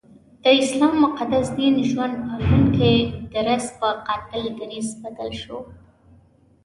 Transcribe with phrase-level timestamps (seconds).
[0.43, 2.95] د اسلام مقدس دین ژوند پالونکی
[3.33, 5.57] درځ پر قاتل دریځ بدل شو.